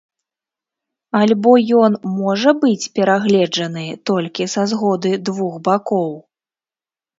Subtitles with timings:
[1.19, 1.51] Альбо
[1.81, 6.11] ён можа быць перагледжаны толькі са згоды двух бакоў?